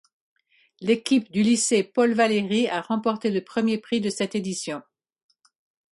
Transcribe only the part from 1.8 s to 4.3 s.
Paul-Valéry a remporté le premier prix de